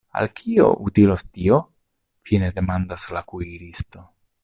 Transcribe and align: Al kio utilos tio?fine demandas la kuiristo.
Al 0.19 0.27
kio 0.37 0.69
utilos 0.91 1.25
tio?fine 1.35 2.53
demandas 2.59 3.07
la 3.19 3.25
kuiristo. 3.33 4.09